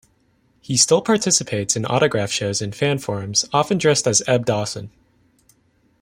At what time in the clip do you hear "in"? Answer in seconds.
1.75-1.85